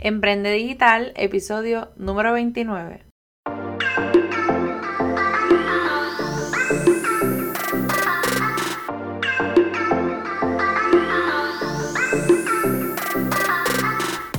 Emprende 0.00 0.52
Digital, 0.52 1.12
episodio 1.16 1.88
número 1.96 2.32
29. 2.32 3.04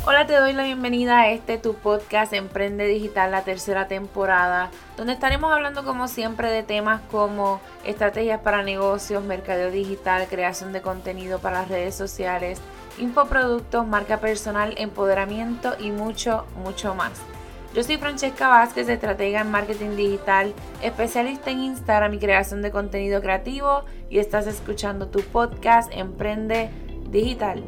Hola, 0.05 0.25
te 0.25 0.33
doy 0.33 0.53
la 0.53 0.63
bienvenida 0.63 1.19
a 1.19 1.29
este 1.29 1.57
tu 1.57 1.73
podcast 1.73 2.31
Emprende 2.31 2.87
Digital, 2.87 3.31
la 3.31 3.43
tercera 3.43 3.89
temporada, 3.89 4.71
donde 4.95 5.11
estaremos 5.11 5.51
hablando 5.51 5.83
como 5.83 6.07
siempre 6.07 6.49
de 6.49 6.63
temas 6.63 7.01
como 7.11 7.59
estrategias 7.83 8.39
para 8.39 8.63
negocios, 8.63 9.25
mercadeo 9.25 9.71
digital, 9.71 10.25
creación 10.29 10.71
de 10.71 10.81
contenido 10.81 11.39
para 11.39 11.59
las 11.59 11.67
redes 11.67 11.95
sociales, 11.95 12.61
infoproductos, 12.99 13.87
marca 13.87 14.19
personal, 14.19 14.75
empoderamiento 14.77 15.75
y 15.79 15.91
mucho, 15.91 16.45
mucho 16.63 16.95
más. 16.95 17.11
Yo 17.73 17.83
soy 17.83 17.97
Francesca 17.97 18.47
Vázquez, 18.47 18.89
estratega 18.89 19.41
en 19.41 19.51
marketing 19.51 19.95
digital, 19.95 20.53
especialista 20.81 21.51
en 21.51 21.59
Instagram 21.59 22.15
y 22.15 22.19
creación 22.19 22.61
de 22.61 22.71
contenido 22.71 23.21
creativo 23.21 23.83
y 24.09 24.17
estás 24.17 24.47
escuchando 24.47 25.07
tu 25.07 25.21
podcast 25.21 25.91
Emprende 25.93 26.69
Digital. 27.11 27.63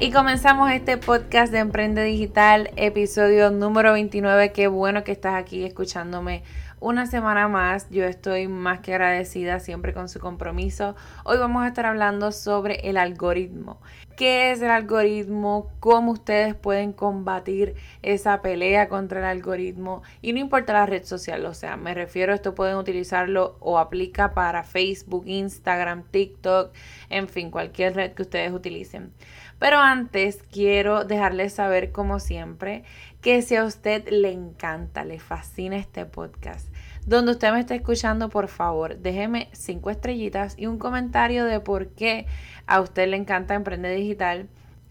Y 0.00 0.10
comenzamos 0.10 0.72
este 0.72 0.96
podcast 0.96 1.52
de 1.52 1.58
Emprende 1.58 2.02
Digital, 2.02 2.70
episodio 2.76 3.50
número 3.50 3.92
29. 3.92 4.50
Qué 4.52 4.66
bueno 4.66 5.04
que 5.04 5.12
estás 5.12 5.34
aquí 5.34 5.64
escuchándome 5.64 6.42
una 6.84 7.06
semana 7.06 7.48
más. 7.48 7.88
Yo 7.88 8.04
estoy 8.04 8.46
más 8.46 8.80
que 8.80 8.92
agradecida 8.92 9.58
siempre 9.58 9.94
con 9.94 10.10
su 10.10 10.20
compromiso. 10.20 10.94
Hoy 11.24 11.38
vamos 11.38 11.62
a 11.62 11.68
estar 11.68 11.86
hablando 11.86 12.30
sobre 12.30 12.74
el 12.90 12.98
algoritmo. 12.98 13.80
¿Qué 14.18 14.52
es 14.52 14.60
el 14.60 14.70
algoritmo? 14.70 15.72
¿Cómo 15.80 16.12
ustedes 16.12 16.54
pueden 16.54 16.92
combatir 16.92 17.74
esa 18.02 18.42
pelea 18.42 18.90
contra 18.90 19.20
el 19.20 19.24
algoritmo? 19.24 20.02
Y 20.20 20.34
no 20.34 20.40
importa 20.40 20.74
la 20.74 20.84
red 20.84 21.04
social, 21.04 21.46
o 21.46 21.54
sea, 21.54 21.78
me 21.78 21.94
refiero 21.94 22.34
esto 22.34 22.54
pueden 22.54 22.76
utilizarlo 22.76 23.56
o 23.60 23.78
aplica 23.78 24.34
para 24.34 24.62
Facebook, 24.62 25.24
Instagram, 25.26 26.04
TikTok, 26.10 26.70
en 27.08 27.28
fin, 27.28 27.50
cualquier 27.50 27.96
red 27.96 28.12
que 28.12 28.22
ustedes 28.22 28.52
utilicen. 28.52 29.10
Pero 29.58 29.78
antes 29.78 30.42
quiero 30.52 31.04
dejarles 31.04 31.54
saber, 31.54 31.90
como 31.90 32.20
siempre, 32.20 32.84
que 33.20 33.40
si 33.40 33.56
a 33.56 33.64
usted 33.64 34.06
le 34.10 34.30
encanta, 34.30 35.04
le 35.04 35.18
fascina 35.18 35.76
este 35.76 36.04
podcast, 36.04 36.68
donde 37.06 37.32
usted 37.32 37.52
me 37.52 37.60
está 37.60 37.74
escuchando, 37.74 38.28
por 38.30 38.48
favor, 38.48 38.98
déjeme 38.98 39.48
cinco 39.52 39.90
estrellitas 39.90 40.54
y 40.58 40.66
un 40.66 40.78
comentario 40.78 41.44
de 41.44 41.60
por 41.60 41.88
qué 41.88 42.26
a 42.66 42.80
usted 42.80 43.08
le 43.08 43.16
encanta 43.16 43.54
Emprender 43.54 43.96
Digital. 43.96 44.48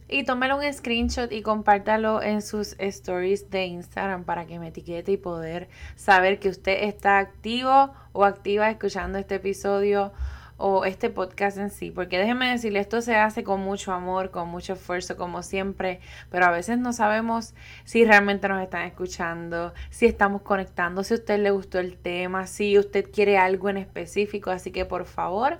Y 0.07 0.25
tómelo 0.25 0.57
un 0.57 0.71
screenshot 0.71 1.31
y 1.31 1.41
compártalo 1.41 2.21
en 2.21 2.43
sus 2.43 2.75
stories 2.77 3.49
de 3.49 3.65
Instagram 3.65 4.25
para 4.25 4.45
que 4.45 4.59
me 4.59 4.67
etiquete 4.67 5.13
y 5.13 5.17
poder 5.17 5.69
saber 5.95 6.39
que 6.39 6.49
usted 6.49 6.83
está 6.83 7.17
activo 7.17 7.93
o 8.11 8.25
activa 8.25 8.69
escuchando 8.69 9.17
este 9.17 9.35
episodio 9.35 10.11
o 10.57 10.85
este 10.85 11.09
podcast 11.09 11.57
en 11.57 11.69
sí, 11.69 11.91
porque 11.91 12.17
déjenme 12.17 12.51
decirle, 12.51 12.79
esto 12.79 13.01
se 13.01 13.15
hace 13.15 13.43
con 13.43 13.61
mucho 13.61 13.91
amor, 13.91 14.31
con 14.31 14.49
mucho 14.49 14.73
esfuerzo, 14.73 15.17
como 15.17 15.43
siempre, 15.43 15.99
pero 16.29 16.45
a 16.45 16.51
veces 16.51 16.77
no 16.77 16.93
sabemos 16.93 17.53
si 17.83 18.05
realmente 18.05 18.47
nos 18.47 18.61
están 18.61 18.83
escuchando, 18.83 19.73
si 19.89 20.05
estamos 20.05 20.41
conectando, 20.41 21.03
si 21.03 21.13
a 21.15 21.17
usted 21.17 21.39
le 21.39 21.51
gustó 21.51 21.79
el 21.79 21.97
tema, 21.97 22.47
si 22.47 22.77
usted 22.77 23.09
quiere 23.11 23.37
algo 23.37 23.69
en 23.69 23.77
específico, 23.77 24.51
así 24.51 24.71
que 24.71 24.85
por 24.85 25.05
favor, 25.05 25.59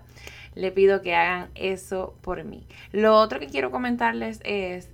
le 0.56 0.72
pido 0.72 1.02
que 1.02 1.16
hagan 1.16 1.50
eso 1.56 2.16
por 2.22 2.44
mí. 2.44 2.68
Lo 2.92 3.18
otro 3.20 3.40
que 3.40 3.48
quiero 3.48 3.72
comentarles 3.72 4.40
es 4.44 4.90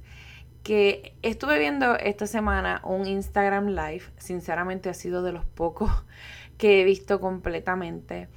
que 0.63 1.13
estuve 1.21 1.59
viendo 1.59 1.95
esta 1.97 2.27
semana 2.27 2.81
un 2.83 3.05
Instagram 3.05 3.67
Live, 3.69 4.03
sinceramente 4.17 4.89
ha 4.89 4.93
sido 4.93 5.23
de 5.23 5.31
los 5.31 5.45
pocos 5.45 5.91
que 6.57 6.81
he 6.81 6.83
visto 6.83 7.19
completamente 7.19 8.27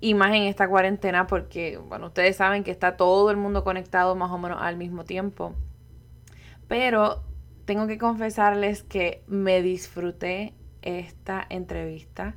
y 0.00 0.14
más 0.14 0.34
en 0.34 0.42
esta 0.42 0.68
cuarentena 0.68 1.26
porque, 1.26 1.78
bueno, 1.78 2.06
ustedes 2.06 2.36
saben 2.36 2.64
que 2.64 2.70
está 2.70 2.96
todo 2.96 3.30
el 3.30 3.36
mundo 3.36 3.64
conectado 3.64 4.14
más 4.14 4.30
o 4.30 4.38
menos 4.38 4.58
al 4.60 4.76
mismo 4.76 5.04
tiempo. 5.04 5.54
Pero 6.68 7.22
tengo 7.64 7.86
que 7.86 7.98
confesarles 7.98 8.82
que 8.82 9.22
me 9.26 9.62
disfruté 9.62 10.54
esta 10.82 11.46
entrevista. 11.48 12.34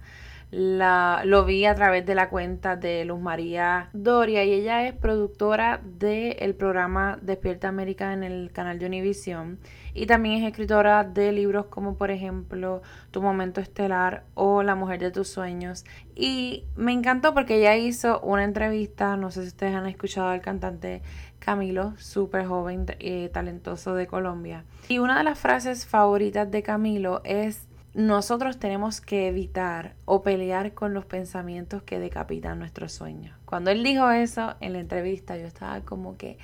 La, 0.50 1.24
lo 1.26 1.44
vi 1.44 1.66
a 1.66 1.76
través 1.76 2.06
de 2.06 2.16
la 2.16 2.30
cuenta 2.30 2.78
de 2.78 3.04
Luz 3.04 3.20
María 3.20 3.90
Doria 3.92 4.46
y 4.46 4.54
ella 4.54 4.88
es 4.88 4.94
productora 4.94 5.82
del 5.84 6.56
programa 6.56 7.20
Despierta 7.22 7.68
América 7.68 8.14
en 8.14 8.24
el 8.24 8.52
canal 8.54 8.80
de 8.80 8.86
Univision 8.86 9.60
y 9.94 10.06
también 10.06 10.42
es 10.42 10.48
escritora 10.48 11.04
de 11.04 11.34
libros 11.34 11.66
como 11.66 11.96
por 11.98 12.12
ejemplo 12.12 12.82
Tu 13.12 13.22
Momento 13.22 13.60
Estelar 13.60 14.24
o 14.36 14.64
La 14.64 14.76
Mujer 14.76 15.00
de 15.00 15.12
tus 15.12 15.28
Sueños. 15.28 15.84
Y 16.16 16.66
me 16.76 16.94
encantó 16.94 17.34
porque 17.34 17.58
ella 17.58 17.76
hizo 17.76 18.22
una 18.22 18.44
entrevista, 18.44 19.18
no 19.18 19.32
sé 19.32 19.42
si 19.42 19.48
ustedes 19.48 19.76
han 19.76 19.88
escuchado 19.88 20.30
al 20.30 20.42
cantante 20.42 21.02
Camilo, 21.40 21.94
súper 21.98 22.46
joven 22.46 22.86
eh, 23.00 23.30
talentoso 23.34 23.96
de 23.96 24.08
Colombia. 24.08 24.64
Y 24.88 25.00
una 25.00 25.18
de 25.18 25.24
las 25.24 25.40
frases 25.40 25.86
favoritas 25.86 26.50
de 26.52 26.64
Camilo 26.64 27.22
es 27.24 27.67
nosotros 27.98 28.60
tenemos 28.60 29.02
que 29.02 29.28
evitar 29.28 29.96
o 30.06 30.22
pelear 30.22 30.76
con 30.76 30.94
los 30.94 31.06
pensamientos 31.06 31.82
que 31.82 31.98
decapitan 31.98 32.60
nuestros 32.60 32.94
sueños. 32.94 33.36
Cuando 33.46 33.72
él 33.72 33.84
dijo 33.84 34.08
eso 34.12 34.54
en 34.60 34.74
la 34.74 34.80
entrevista, 34.82 35.36
yo 35.36 35.48
estaba 35.48 35.82
como 35.82 36.16
que, 36.16 36.38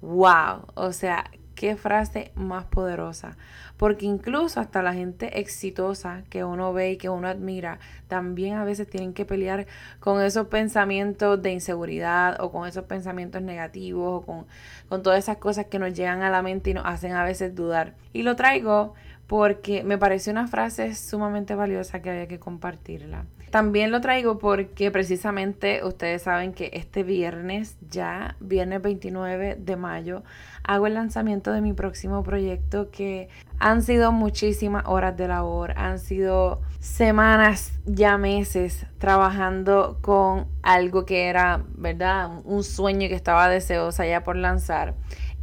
wow, 0.00 0.64
o 0.74 0.92
sea, 0.92 1.24
qué 1.56 1.74
frase 1.74 2.30
más 2.36 2.66
poderosa. 2.66 3.36
Porque 3.76 4.06
incluso 4.06 4.60
hasta 4.60 4.80
la 4.80 4.94
gente 4.94 5.40
exitosa 5.40 6.22
que 6.30 6.44
uno 6.44 6.72
ve 6.72 6.92
y 6.92 6.96
que 6.98 7.08
uno 7.08 7.26
admira, 7.26 7.80
también 8.06 8.54
a 8.54 8.64
veces 8.64 8.88
tienen 8.88 9.12
que 9.12 9.24
pelear 9.24 9.66
con 9.98 10.22
esos 10.22 10.46
pensamientos 10.46 11.42
de 11.42 11.50
inseguridad 11.50 12.40
o 12.40 12.52
con 12.52 12.68
esos 12.68 12.84
pensamientos 12.84 13.42
negativos 13.42 14.22
o 14.22 14.24
con, 14.24 14.46
con 14.88 15.02
todas 15.02 15.18
esas 15.18 15.38
cosas 15.38 15.66
que 15.66 15.80
nos 15.80 15.94
llegan 15.94 16.22
a 16.22 16.30
la 16.30 16.42
mente 16.42 16.70
y 16.70 16.74
nos 16.74 16.86
hacen 16.86 17.10
a 17.10 17.24
veces 17.24 17.56
dudar. 17.56 17.94
Y 18.12 18.22
lo 18.22 18.36
traigo 18.36 18.94
porque 19.32 19.82
me 19.82 19.96
pareció 19.96 20.30
una 20.30 20.46
frase 20.46 20.94
sumamente 20.94 21.54
valiosa 21.54 22.02
que 22.02 22.10
había 22.10 22.28
que 22.28 22.38
compartirla. 22.38 23.24
También 23.50 23.90
lo 23.90 24.02
traigo 24.02 24.38
porque 24.38 24.90
precisamente 24.90 25.82
ustedes 25.84 26.20
saben 26.20 26.52
que 26.52 26.68
este 26.74 27.02
viernes, 27.02 27.78
ya 27.88 28.36
viernes 28.40 28.82
29 28.82 29.56
de 29.58 29.76
mayo, 29.76 30.22
hago 30.64 30.86
el 30.86 30.92
lanzamiento 30.92 31.50
de 31.50 31.62
mi 31.62 31.72
próximo 31.72 32.22
proyecto 32.22 32.90
que 32.90 33.30
han 33.58 33.80
sido 33.80 34.12
muchísimas 34.12 34.84
horas 34.84 35.16
de 35.16 35.28
labor, 35.28 35.72
han 35.78 35.98
sido 35.98 36.60
semanas, 36.80 37.72
ya 37.86 38.18
meses 38.18 38.84
trabajando 38.98 39.96
con 40.02 40.46
algo 40.60 41.06
que 41.06 41.28
era, 41.28 41.64
¿verdad? 41.74 42.42
Un 42.44 42.62
sueño 42.64 43.08
que 43.08 43.14
estaba 43.14 43.48
deseosa 43.48 44.04
ya 44.04 44.24
por 44.24 44.36
lanzar. 44.36 44.92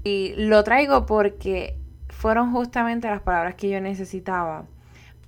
Y 0.04 0.36
lo 0.38 0.64
traigo 0.64 1.08
porque 1.08 1.79
fueron 2.20 2.52
justamente 2.52 3.08
las 3.08 3.22
palabras 3.22 3.56
que 3.56 3.70
yo 3.70 3.80
necesitaba 3.80 4.66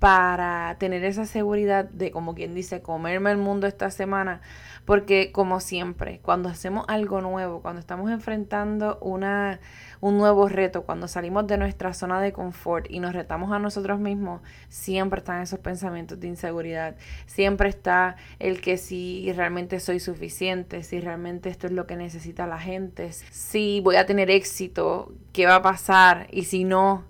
para 0.01 0.77
tener 0.79 1.03
esa 1.03 1.27
seguridad 1.27 1.85
de, 1.85 2.09
como 2.09 2.33
quien 2.33 2.55
dice, 2.55 2.81
comerme 2.81 3.29
el 3.29 3.37
mundo 3.37 3.67
esta 3.67 3.91
semana, 3.91 4.41
porque 4.83 5.31
como 5.31 5.59
siempre, 5.59 6.19
cuando 6.23 6.49
hacemos 6.49 6.85
algo 6.87 7.21
nuevo, 7.21 7.61
cuando 7.61 7.81
estamos 7.81 8.09
enfrentando 8.09 8.97
una, 8.99 9.59
un 9.99 10.17
nuevo 10.17 10.49
reto, 10.49 10.87
cuando 10.87 11.07
salimos 11.07 11.45
de 11.45 11.59
nuestra 11.59 11.93
zona 11.93 12.19
de 12.19 12.33
confort 12.33 12.87
y 12.89 12.99
nos 12.99 13.13
retamos 13.13 13.51
a 13.51 13.59
nosotros 13.59 13.99
mismos, 13.99 14.41
siempre 14.69 15.19
están 15.19 15.43
esos 15.43 15.59
pensamientos 15.59 16.19
de 16.19 16.29
inseguridad, 16.29 16.95
siempre 17.27 17.69
está 17.69 18.15
el 18.39 18.59
que 18.59 18.77
si 18.77 19.31
realmente 19.33 19.79
soy 19.79 19.99
suficiente, 19.99 20.81
si 20.81 20.99
realmente 20.99 21.49
esto 21.49 21.67
es 21.67 21.73
lo 21.73 21.85
que 21.85 21.95
necesita 21.95 22.47
la 22.47 22.57
gente, 22.57 23.11
si 23.11 23.81
voy 23.81 23.97
a 23.97 24.07
tener 24.07 24.31
éxito, 24.31 25.13
qué 25.31 25.45
va 25.45 25.57
a 25.57 25.61
pasar 25.61 26.25
y 26.31 26.45
si 26.45 26.63
no, 26.63 27.03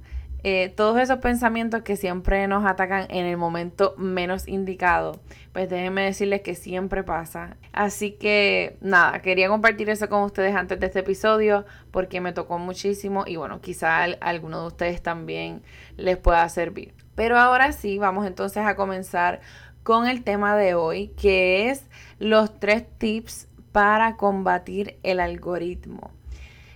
eh, 0.43 0.73
todos 0.75 0.99
esos 0.99 1.19
pensamientos 1.19 1.83
que 1.83 1.95
siempre 1.95 2.47
nos 2.47 2.65
atacan 2.65 3.05
en 3.09 3.25
el 3.25 3.37
momento 3.37 3.93
menos 3.97 4.47
indicado, 4.47 5.21
pues 5.53 5.69
déjenme 5.69 6.03
decirles 6.03 6.41
que 6.41 6.55
siempre 6.55 7.03
pasa. 7.03 7.57
Así 7.73 8.11
que 8.13 8.77
nada, 8.81 9.21
quería 9.21 9.49
compartir 9.49 9.89
eso 9.89 10.09
con 10.09 10.23
ustedes 10.23 10.55
antes 10.55 10.79
de 10.79 10.87
este 10.87 10.99
episodio 10.99 11.65
porque 11.91 12.21
me 12.21 12.33
tocó 12.33 12.57
muchísimo 12.57 13.23
y 13.27 13.35
bueno, 13.35 13.61
quizá 13.61 14.03
a 14.03 14.03
alguno 14.21 14.61
de 14.61 14.67
ustedes 14.67 15.01
también 15.03 15.61
les 15.97 16.17
pueda 16.17 16.47
servir. 16.49 16.93
Pero 17.13 17.37
ahora 17.37 17.71
sí, 17.71 17.99
vamos 17.99 18.25
entonces 18.25 18.65
a 18.65 18.75
comenzar 18.75 19.41
con 19.83 20.07
el 20.07 20.23
tema 20.23 20.55
de 20.55 20.73
hoy, 20.73 21.09
que 21.09 21.69
es 21.69 21.85
los 22.19 22.59
tres 22.59 22.85
tips 22.97 23.47
para 23.71 24.17
combatir 24.17 24.97
el 25.03 25.19
algoritmo. 25.19 26.11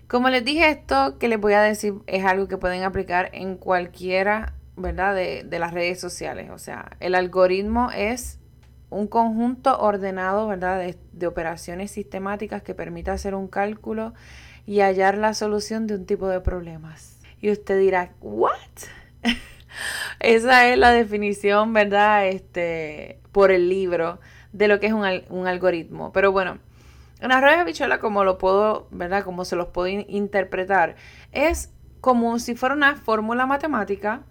Como 0.08 0.30
les 0.30 0.46
dije, 0.46 0.70
esto 0.70 1.18
que 1.18 1.28
les 1.28 1.40
voy 1.40 1.54
a 1.54 1.62
decir 1.62 1.96
es 2.06 2.24
algo 2.26 2.48
que 2.48 2.58
pueden 2.58 2.84
aplicar 2.84 3.30
en 3.34 3.58
cualquiera, 3.58 4.54
¿verdad? 4.76 5.16
De, 5.16 5.44
de 5.44 5.60
las 5.60 5.74
redes 5.74 6.00
sociales. 6.00 6.52
O 6.52 6.60
sea, 6.60 6.92
el 7.00 7.16
algoritmo 7.16 7.90
es 7.92 8.40
un 8.90 9.08
conjunto 9.08 9.80
ordenado, 9.80 10.48
¿verdad? 10.48 10.80
De, 10.80 10.98
de, 11.12 11.28
operaciones 11.28 11.92
sistemáticas 11.92 12.62
que 12.62 12.76
permite 12.76 13.10
hacer 13.12 13.34
un 13.34 13.48
cálculo 13.48 14.14
y 14.68 14.82
hallar 14.82 15.18
la 15.18 15.34
solución 15.34 15.88
de 15.88 15.96
un 15.96 16.06
tipo 16.06 16.28
de 16.28 16.40
problemas. 16.40 17.20
Y 17.42 17.52
usted 17.52 17.80
dirá, 17.80 18.14
¿what? 18.22 18.52
Esa 20.20 20.68
es 20.68 20.78
la 20.78 20.92
definición, 20.92 21.74
¿verdad? 21.74 22.28
Este, 22.28 23.20
por 23.32 23.52
el 23.52 23.70
libro 23.70 24.20
de 24.54 24.68
lo 24.68 24.80
que 24.80 24.88
es 24.88 24.94
un, 24.94 25.04
un 25.30 25.48
algoritmo. 25.48 26.12
Pero 26.14 26.32
bueno, 26.32 26.60
una 27.22 27.40
rueda 27.40 27.56
de 27.56 27.62
habichuela, 27.62 28.00
como 28.00 28.24
lo 28.24 28.38
puedo, 28.38 28.88
¿verdad? 28.92 29.24
Como 29.24 29.46
se 29.46 29.56
los 29.56 29.68
puedo 29.68 29.88
interpretar, 29.88 30.96
es 31.32 31.72
como 32.02 32.38
si 32.40 32.56
fuera 32.56 32.76
una 32.76 32.96
fórmula 32.96 33.46
matemática 33.46 34.24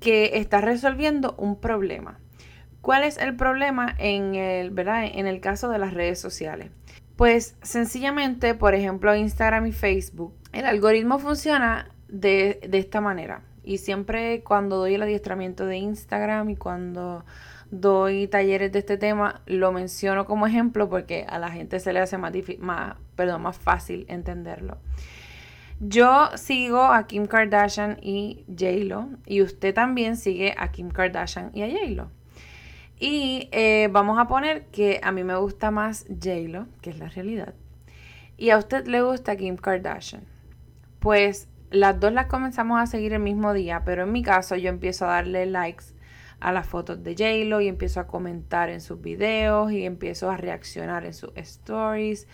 que 0.00 0.38
está 0.38 0.60
resolviendo 0.60 1.34
un 1.38 1.60
problema. 1.60 2.20
¿Cuál 2.80 3.04
es 3.04 3.18
el 3.18 3.34
problema 3.34 3.94
en 3.98 4.34
el, 4.34 4.70
¿verdad? 4.70 5.04
en 5.04 5.26
el 5.26 5.40
caso 5.40 5.68
de 5.68 5.78
las 5.78 5.94
redes 5.94 6.20
sociales? 6.20 6.70
Pues 7.16 7.56
sencillamente, 7.62 8.54
por 8.54 8.74
ejemplo, 8.74 9.14
Instagram 9.14 9.66
y 9.66 9.72
Facebook, 9.72 10.34
el 10.52 10.64
algoritmo 10.64 11.18
funciona 11.18 11.90
de, 12.08 12.60
de 12.68 12.78
esta 12.78 13.00
manera. 13.00 13.42
Y 13.68 13.76
siempre 13.76 14.42
cuando 14.44 14.76
doy 14.78 14.94
el 14.94 15.02
adiestramiento 15.02 15.66
de 15.66 15.76
Instagram 15.76 16.48
y 16.48 16.56
cuando 16.56 17.26
doy 17.70 18.26
talleres 18.26 18.72
de 18.72 18.78
este 18.78 18.96
tema, 18.96 19.42
lo 19.44 19.72
menciono 19.72 20.24
como 20.24 20.46
ejemplo 20.46 20.88
porque 20.88 21.26
a 21.28 21.38
la 21.38 21.50
gente 21.50 21.78
se 21.78 21.92
le 21.92 22.00
hace 22.00 22.16
más, 22.16 22.32
más, 22.60 22.96
perdón, 23.14 23.42
más 23.42 23.58
fácil 23.58 24.06
entenderlo. 24.08 24.78
Yo 25.80 26.30
sigo 26.36 26.80
a 26.80 27.06
Kim 27.06 27.26
Kardashian 27.26 27.98
y 28.00 28.46
J-Lo 28.48 29.10
y 29.26 29.42
usted 29.42 29.74
también 29.74 30.16
sigue 30.16 30.54
a 30.56 30.72
Kim 30.72 30.88
Kardashian 30.88 31.50
y 31.52 31.60
a 31.60 31.66
J-Lo. 31.66 32.10
Y 32.98 33.50
eh, 33.52 33.90
vamos 33.92 34.18
a 34.18 34.28
poner 34.28 34.64
que 34.68 34.98
a 35.02 35.12
mí 35.12 35.24
me 35.24 35.36
gusta 35.36 35.70
más 35.70 36.06
J-Lo, 36.08 36.68
que 36.80 36.88
es 36.88 36.98
la 36.98 37.10
realidad, 37.10 37.52
y 38.38 38.48
a 38.48 38.56
usted 38.56 38.86
le 38.86 39.02
gusta 39.02 39.36
Kim 39.36 39.56
Kardashian. 39.56 40.22
Pues 41.00 41.48
las 41.70 42.00
dos 42.00 42.12
las 42.12 42.26
comenzamos 42.26 42.80
a 42.80 42.86
seguir 42.86 43.12
el 43.12 43.20
mismo 43.20 43.52
día, 43.52 43.82
pero 43.84 44.04
en 44.04 44.12
mi 44.12 44.22
caso 44.22 44.56
yo 44.56 44.68
empiezo 44.68 45.04
a 45.06 45.14
darle 45.14 45.46
likes 45.46 45.86
a 46.40 46.52
las 46.52 46.66
fotos 46.66 47.02
de 47.02 47.12
J-Lo 47.12 47.60
y 47.60 47.68
empiezo 47.68 48.00
a 48.00 48.06
comentar 48.06 48.70
en 48.70 48.80
sus 48.80 49.00
videos 49.00 49.72
y 49.72 49.84
empiezo 49.84 50.30
a 50.30 50.36
reaccionar 50.36 51.04
en 51.04 51.14
sus 51.14 51.30
stories. 51.34 52.28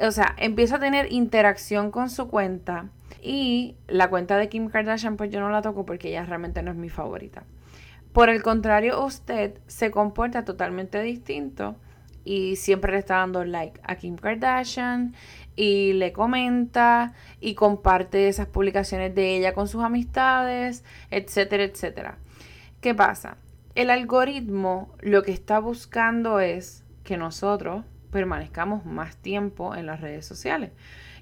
O 0.00 0.10
sea, 0.10 0.34
empiezo 0.36 0.76
a 0.76 0.80
tener 0.80 1.12
interacción 1.12 1.90
con 1.90 2.10
su 2.10 2.28
cuenta 2.28 2.90
y 3.22 3.76
la 3.86 4.08
cuenta 4.08 4.36
de 4.36 4.48
Kim 4.48 4.68
Kardashian 4.68 5.16
pues 5.16 5.30
yo 5.30 5.40
no 5.40 5.50
la 5.50 5.62
toco 5.62 5.84
porque 5.84 6.08
ella 6.08 6.24
realmente 6.24 6.62
no 6.62 6.70
es 6.70 6.76
mi 6.76 6.88
favorita. 6.88 7.44
Por 8.12 8.28
el 8.28 8.42
contrario, 8.42 9.04
usted 9.04 9.54
se 9.68 9.90
comporta 9.90 10.44
totalmente 10.44 11.00
distinto 11.00 11.76
y 12.30 12.54
siempre 12.54 12.92
le 12.92 12.98
está 12.98 13.16
dando 13.16 13.44
like 13.44 13.80
a 13.82 13.96
Kim 13.96 14.14
Kardashian 14.14 15.16
y 15.56 15.94
le 15.94 16.12
comenta 16.12 17.12
y 17.40 17.54
comparte 17.54 18.28
esas 18.28 18.46
publicaciones 18.46 19.16
de 19.16 19.36
ella 19.36 19.52
con 19.52 19.66
sus 19.66 19.82
amistades, 19.82 20.84
etcétera, 21.10 21.64
etcétera. 21.64 22.18
¿Qué 22.80 22.94
pasa? 22.94 23.36
El 23.74 23.90
algoritmo 23.90 24.94
lo 25.00 25.24
que 25.24 25.32
está 25.32 25.58
buscando 25.58 26.38
es 26.38 26.84
que 27.02 27.16
nosotros 27.16 27.84
permanezcamos 28.12 28.86
más 28.86 29.16
tiempo 29.16 29.74
en 29.74 29.86
las 29.86 30.00
redes 30.00 30.24
sociales, 30.24 30.70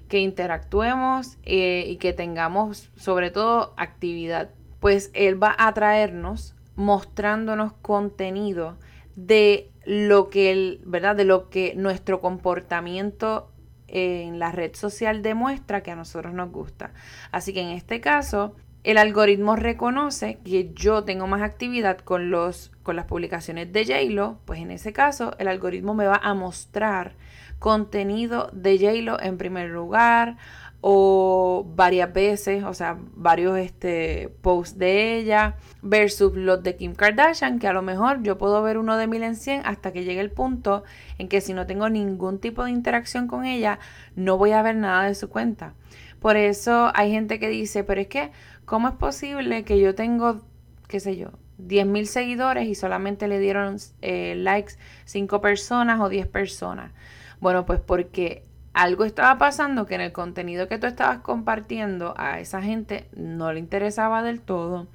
que 0.09 0.19
interactuemos 0.19 1.39
eh, 1.41 1.85
y 1.87 1.95
que 1.95 2.13
tengamos 2.13 2.91
sobre 2.95 3.31
todo 3.31 3.73
actividad. 3.77 4.51
Pues 4.79 5.09
él 5.15 5.41
va 5.41 5.55
a 5.57 5.73
traernos 5.73 6.53
mostrándonos 6.75 7.73
contenido 7.81 8.77
de 9.15 9.71
lo 9.85 10.29
que 10.29 10.51
el, 10.51 10.81
¿verdad? 10.85 11.15
De 11.15 11.25
lo 11.25 11.49
que 11.49 11.73
nuestro 11.75 12.21
comportamiento 12.21 13.51
en 13.87 14.39
la 14.39 14.51
red 14.51 14.75
social 14.75 15.21
demuestra 15.21 15.81
que 15.81 15.91
a 15.91 15.95
nosotros 15.95 16.33
nos 16.33 16.51
gusta. 16.51 16.91
Así 17.31 17.53
que 17.53 17.61
en 17.61 17.69
este 17.69 18.01
caso, 18.01 18.55
el 18.83 18.97
algoritmo 18.97 19.55
reconoce 19.55 20.39
que 20.45 20.71
yo 20.73 21.03
tengo 21.03 21.27
más 21.27 21.41
actividad 21.41 21.97
con, 21.97 22.29
los, 22.29 22.71
con 22.83 22.95
las 22.95 23.05
publicaciones 23.05 23.71
de 23.73 23.85
JLo, 23.85 24.39
pues 24.45 24.59
en 24.61 24.71
ese 24.71 24.93
caso 24.93 25.35
el 25.37 25.47
algoritmo 25.47 25.93
me 25.93 26.05
va 26.05 26.19
a 26.21 26.33
mostrar 26.33 27.15
contenido 27.59 28.49
de 28.53 28.77
JLo 28.77 29.19
en 29.21 29.37
primer 29.37 29.69
lugar 29.69 30.37
o 30.81 31.65
varias 31.75 32.13
veces, 32.13 32.63
o 32.63 32.73
sea, 32.73 32.97
varios 33.15 33.57
este, 33.57 34.33
posts 34.41 34.77
de 34.77 35.17
ella 35.17 35.57
versus 35.81 36.35
los 36.35 36.63
de 36.63 36.75
Kim 36.75 36.95
Kardashian, 36.95 37.59
que 37.59 37.67
a 37.67 37.73
lo 37.73 37.81
mejor 37.81 38.23
yo 38.23 38.37
puedo 38.37 38.61
ver 38.63 38.77
uno 38.77 38.95
de 38.97 39.07
mil 39.07 39.23
en 39.23 39.35
100 39.35 39.63
hasta 39.65 39.91
que 39.91 40.05
llegue 40.05 40.21
el 40.21 40.31
punto 40.31 40.83
en 41.17 41.27
que 41.27 41.41
si 41.41 41.53
no 41.53 41.65
tengo 41.65 41.89
ningún 41.89 42.39
tipo 42.39 42.63
de 42.63 42.71
interacción 42.71 43.27
con 43.27 43.45
ella, 43.45 43.79
no 44.15 44.37
voy 44.37 44.51
a 44.53 44.61
ver 44.61 44.75
nada 44.75 45.03
de 45.03 45.15
su 45.15 45.29
cuenta. 45.29 45.73
Por 46.19 46.35
eso 46.35 46.91
hay 46.95 47.11
gente 47.11 47.39
que 47.39 47.47
dice, 47.47 47.83
pero 47.83 48.01
es 48.01 48.07
que 48.07 48.31
¿Cómo 48.69 48.87
es 48.87 48.93
posible 48.93 49.63
que 49.63 49.79
yo 49.79 49.95
tengo, 49.95 50.41
qué 50.87 50.99
sé 50.99 51.17
yo, 51.17 51.31
10 51.57 51.87
mil 51.87 52.05
seguidores 52.05 52.67
y 52.67 52.75
solamente 52.75 53.27
le 53.27 53.39
dieron 53.39 53.77
eh, 54.03 54.35
likes 54.37 54.73
5 55.05 55.41
personas 55.41 55.99
o 55.99 56.07
10 56.07 56.27
personas? 56.27 56.91
Bueno, 57.39 57.65
pues 57.65 57.79
porque 57.79 58.43
algo 58.81 59.03
estaba 59.03 59.37
pasando 59.37 59.85
que 59.85 59.95
en 59.95 60.01
el 60.01 60.13
contenido 60.13 60.69
que 60.69 60.77
tú 60.77 60.87
estabas 60.87 61.19
compartiendo 61.19 62.13
a 62.17 62.39
esa 62.39 62.61
gente 62.61 63.09
no 63.13 63.51
le 63.51 63.59
interesaba 63.59 64.23
del 64.23 64.39
todo, 64.39 64.87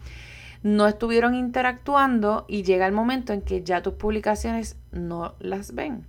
no 0.63 0.87
estuvieron 0.87 1.35
interactuando 1.35 2.47
y 2.49 2.63
llega 2.63 2.87
el 2.87 2.93
momento 2.93 3.35
en 3.35 3.43
que 3.43 3.63
ya 3.63 3.83
tus 3.83 3.95
publicaciones 3.95 4.79
no 4.91 5.35
las 5.39 5.75
ven. 5.75 6.07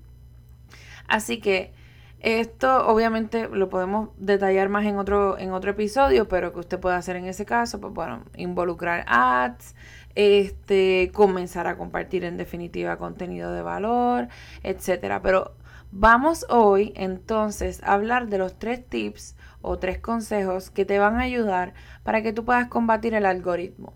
Así 1.08 1.42
que 1.42 1.74
esto 2.22 2.88
obviamente 2.88 3.50
lo 3.50 3.68
podemos 3.68 4.10
detallar 4.18 4.70
más 4.70 4.86
en 4.86 4.98
otro, 4.98 5.38
en 5.38 5.52
otro 5.52 5.72
episodio, 5.72 6.30
pero 6.30 6.54
que 6.54 6.62
usted 6.62 6.80
puede 6.80 6.96
hacer 6.96 7.18
en 7.18 7.26
ese 7.26 7.46
caso, 7.46 7.82
pues 7.82 7.94
bueno, 7.94 8.24
involucrar 8.38 9.04
ads, 9.08 9.76
este, 10.16 11.12
comenzar 11.14 11.68
a 11.68 11.76
compartir 11.78 12.24
en 12.24 12.38
definitiva 12.38 12.96
contenido 12.96 13.52
de 13.52 13.62
valor, 13.62 14.30
etcétera. 14.64 15.22
Pero 15.22 15.52
vamos 15.98 16.46
hoy 16.50 16.92
entonces 16.98 17.82
a 17.82 17.94
hablar 17.94 18.28
de 18.28 18.38
los 18.38 18.60
tres 18.60 18.86
tips 18.86 19.38
o 19.62 19.80
tres 19.80 19.98
consejos 20.00 20.70
que 20.70 20.84
te 20.84 21.00
van 21.00 21.16
a 21.16 21.24
ayudar 21.24 21.74
para 22.04 22.22
que 22.22 22.34
tú 22.34 22.44
puedas 22.44 22.68
combatir 22.68 23.14
el 23.14 23.26
algoritmo. 23.26 23.94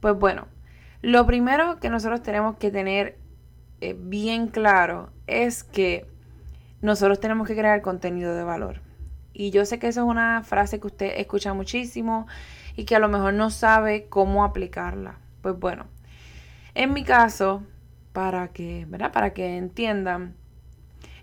Pues 0.00 0.18
bueno, 0.18 0.48
lo 1.02 1.26
primero 1.26 1.78
que 1.80 1.90
nosotros 1.90 2.22
tenemos 2.22 2.56
que 2.56 2.70
tener 2.70 3.18
eh, 3.82 3.94
bien 3.96 4.48
claro 4.48 5.10
es 5.26 5.64
que 5.64 6.06
nosotros 6.80 7.20
tenemos 7.20 7.46
que 7.46 7.56
crear 7.56 7.82
contenido 7.82 8.34
de 8.34 8.42
valor. 8.42 8.80
Y 9.34 9.50
yo 9.50 9.66
sé 9.66 9.78
que 9.78 9.88
eso 9.88 10.00
es 10.00 10.06
una 10.06 10.42
frase 10.42 10.80
que 10.80 10.86
usted 10.86 11.12
escucha 11.18 11.52
muchísimo 11.52 12.26
y 12.74 12.86
que 12.86 12.96
a 12.96 12.98
lo 12.98 13.08
mejor 13.08 13.34
no 13.34 13.50
sabe 13.50 14.06
cómo 14.08 14.44
aplicarla. 14.44 15.18
Pues 15.42 15.58
bueno, 15.58 15.84
en 16.74 16.94
mi 16.94 17.04
caso, 17.04 17.64
para 18.14 18.48
que, 18.48 18.86
¿verdad? 18.88 19.12
Para 19.12 19.34
que 19.34 19.58
entiendan, 19.58 20.36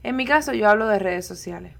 en 0.03 0.15
mi 0.15 0.25
caso 0.25 0.53
yo 0.53 0.69
hablo 0.69 0.87
de 0.87 0.99
redes 0.99 1.25
sociales. 1.25 1.73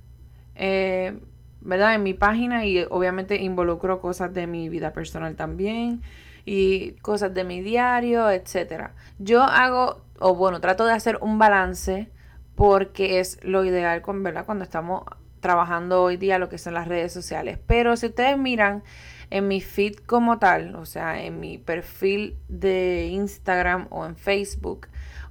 Eh, 0.56 1.18
¿Verdad? 1.62 1.96
En 1.96 2.04
mi 2.04 2.14
página 2.14 2.66
y 2.66 2.86
obviamente 2.90 3.36
involucro 3.36 4.00
cosas 4.00 4.34
de 4.34 4.48
mi 4.48 4.70
vida 4.70 4.94
personal 4.94 5.36
también 5.36 6.02
y 6.46 6.92
cosas 7.02 7.34
de 7.34 7.44
mi 7.44 7.62
diario, 7.62 8.30
etcétera. 8.30 8.94
Yo 9.20 9.44
hago, 9.44 10.02
o 10.20 10.36
bueno, 10.36 10.62
trato 10.62 10.86
de 10.86 10.94
hacer 10.94 11.18
un 11.22 11.38
balance 11.38 12.10
porque 12.56 13.20
es 13.20 13.44
lo 13.44 13.66
ideal 13.66 14.02
¿verdad? 14.06 14.46
cuando 14.46 14.64
estamos 14.64 15.04
trabajando 15.40 16.04
hoy 16.04 16.18
día 16.18 16.40
lo 16.40 16.50
que 16.50 16.58
son 16.58 16.74
las 16.74 16.88
redes 16.88 17.14
sociales. 17.14 17.58
Pero 17.68 17.96
si 17.96 18.08
ustedes 18.08 18.38
miran 18.38 18.84
en 19.30 19.48
mi 19.48 19.62
feed 19.62 19.96
como 20.06 20.40
tal, 20.40 20.76
o 20.76 20.86
sea, 20.86 21.24
en 21.24 21.40
mi 21.40 21.58
perfil 21.58 22.38
de 22.48 23.08
Instagram 23.12 23.88
o 23.92 24.06
en 24.06 24.16
Facebook, 24.16 24.88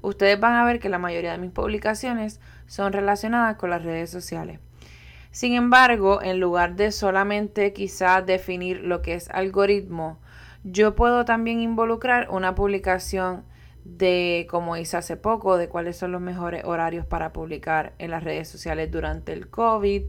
ustedes 0.08 0.38
van 0.38 0.54
a 0.54 0.64
ver 0.64 0.80
que 0.80 0.88
la 0.88 0.98
mayoría 0.98 1.32
de 1.32 1.38
mis 1.38 1.50
publicaciones 1.50 2.40
son 2.66 2.92
relacionadas 2.92 3.56
con 3.56 3.70
las 3.70 3.82
redes 3.82 4.10
sociales. 4.10 4.60
Sin 5.30 5.54
embargo, 5.54 6.22
en 6.22 6.40
lugar 6.40 6.74
de 6.74 6.90
solamente 6.90 7.72
quizás 7.72 8.24
definir 8.26 8.80
lo 8.80 9.02
que 9.02 9.14
es 9.14 9.28
algoritmo, 9.30 10.18
yo 10.64 10.94
puedo 10.94 11.24
también 11.24 11.60
involucrar 11.60 12.28
una 12.30 12.54
publicación 12.54 13.44
de, 13.84 14.46
como 14.50 14.76
hice 14.76 14.96
hace 14.96 15.16
poco, 15.16 15.56
de 15.56 15.68
cuáles 15.68 15.96
son 15.96 16.12
los 16.12 16.20
mejores 16.20 16.64
horarios 16.64 17.06
para 17.06 17.32
publicar 17.32 17.92
en 17.98 18.10
las 18.10 18.24
redes 18.24 18.48
sociales 18.48 18.90
durante 18.90 19.32
el 19.32 19.48
COVID. 19.48 20.02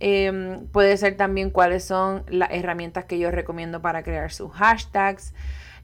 Em, 0.00 0.66
puede 0.66 0.96
ser 0.96 1.16
también 1.16 1.50
cuáles 1.50 1.84
son 1.84 2.24
las 2.28 2.50
herramientas 2.50 3.04
que 3.04 3.18
yo 3.18 3.30
recomiendo 3.30 3.80
para 3.80 4.02
crear 4.02 4.32
sus 4.32 4.52
hashtags. 4.52 5.34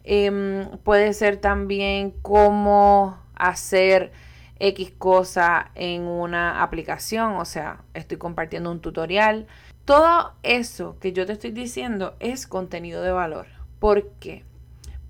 Em, 0.04 0.68
puede 0.78 1.12
ser 1.12 1.36
también 1.36 2.12
cómo 2.22 3.19
hacer 3.48 4.12
X 4.58 4.92
cosa 4.98 5.70
en 5.74 6.02
una 6.02 6.62
aplicación, 6.62 7.32
o 7.32 7.44
sea, 7.44 7.82
estoy 7.94 8.18
compartiendo 8.18 8.70
un 8.70 8.80
tutorial. 8.80 9.46
Todo 9.84 10.34
eso 10.42 10.98
que 11.00 11.12
yo 11.12 11.26
te 11.26 11.32
estoy 11.32 11.50
diciendo 11.50 12.14
es 12.20 12.46
contenido 12.46 13.02
de 13.02 13.12
valor. 13.12 13.46
¿Por 13.78 14.10
qué? 14.20 14.44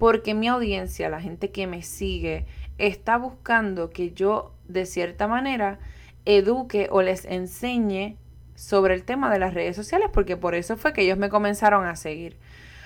porque 0.01 0.33
mi 0.33 0.49
audiencia, 0.49 1.11
la 1.11 1.21
gente 1.21 1.51
que 1.51 1.67
me 1.67 1.83
sigue, 1.83 2.47
está 2.79 3.19
buscando 3.19 3.91
que 3.91 4.13
yo 4.13 4.55
de 4.67 4.87
cierta 4.87 5.29
manera 5.29 5.79
eduque 6.25 6.89
o 6.91 7.03
les 7.03 7.27
enseñe 7.27 8.17
sobre 8.55 8.95
el 8.95 9.05
tema 9.05 9.31
de 9.31 9.39
las 9.39 9.53
redes 9.53 9.77
sociales, 9.77 10.09
porque 10.11 10.39
por 10.39 10.55
eso 10.55 10.79
fue 10.79 10.95
que 10.95 11.03
ellos 11.03 11.19
me 11.19 11.29
comenzaron 11.29 11.85
a 11.85 11.97
seguir. 11.97 12.39